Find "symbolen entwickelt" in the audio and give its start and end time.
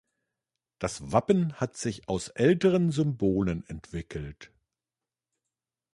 2.89-4.51